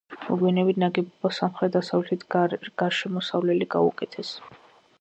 [0.27, 2.25] მოგვიანებით, ნაგებობას სამხრეთ-დასავლეთით
[2.83, 4.33] გარშემოსავლელი გაუკეთეს.